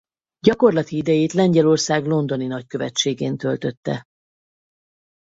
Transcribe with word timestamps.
Gyakorlati 0.45 0.95
idejét 0.97 1.33
Lengyelország 1.33 2.05
londoni 2.05 2.47
nagykövetségén 2.47 3.37
töltötte. 3.37 4.03